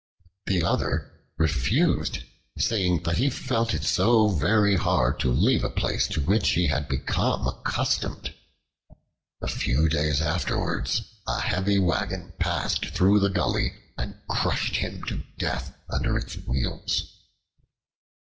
The 0.47 0.63
other 0.63 1.11
refused, 1.37 2.23
saying 2.57 3.03
that 3.03 3.17
he 3.19 3.29
felt 3.29 3.75
it 3.75 3.83
so 3.83 4.29
very 4.29 4.75
hard 4.75 5.19
to 5.19 5.31
leave 5.31 5.63
a 5.63 5.69
place 5.69 6.07
to 6.07 6.21
which 6.21 6.53
he 6.53 6.65
had 6.69 6.87
become 6.87 7.45
accustomed. 7.47 8.33
A 9.43 9.47
few 9.47 9.87
days 9.87 10.19
afterwards 10.19 11.03
a 11.27 11.39
heavy 11.39 11.77
wagon 11.77 12.33
passed 12.39 12.87
through 12.95 13.19
the 13.19 13.29
gully 13.29 13.73
and 13.95 14.17
crushed 14.27 14.77
him 14.77 15.03
to 15.03 15.21
death 15.37 15.71
under 15.87 16.17
its 16.17 16.33
wheels. 16.33 17.03